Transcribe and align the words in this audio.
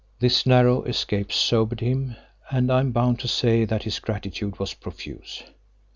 This 0.17 0.47
narrow 0.47 0.81
escape 0.85 1.31
sobered 1.31 1.79
him, 1.79 2.15
and 2.49 2.71
I 2.71 2.79
am 2.79 2.91
bound 2.91 3.19
to 3.19 3.27
say 3.27 3.65
that 3.65 3.83
his 3.83 3.99
gratitude 3.99 4.57
was 4.57 4.73
profuse. 4.73 5.43